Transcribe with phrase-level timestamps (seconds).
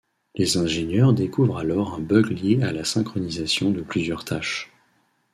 [0.33, 4.71] Les ingénieurs découvrent alors un bug lié à la synchronisation de plusieurs tâches.